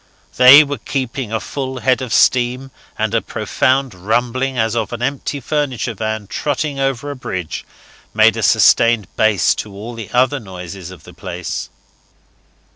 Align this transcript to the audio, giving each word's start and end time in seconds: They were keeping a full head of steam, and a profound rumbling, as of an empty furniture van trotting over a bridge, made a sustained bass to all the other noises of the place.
They 0.37 0.63
were 0.63 0.79
keeping 0.79 1.31
a 1.31 1.39
full 1.39 1.81
head 1.81 2.01
of 2.01 2.11
steam, 2.11 2.71
and 2.97 3.13
a 3.13 3.21
profound 3.21 3.93
rumbling, 3.93 4.57
as 4.57 4.75
of 4.75 4.91
an 4.93 5.03
empty 5.03 5.39
furniture 5.39 5.93
van 5.93 6.25
trotting 6.25 6.79
over 6.79 7.11
a 7.11 7.15
bridge, 7.15 7.65
made 8.11 8.35
a 8.35 8.41
sustained 8.41 9.05
bass 9.15 9.53
to 9.61 9.71
all 9.71 9.93
the 9.93 10.09
other 10.09 10.39
noises 10.39 10.89
of 10.89 11.03
the 11.03 11.13
place. 11.13 11.69